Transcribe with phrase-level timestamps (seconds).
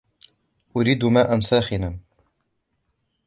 [0.77, 1.99] أريد ماءا ساخنا.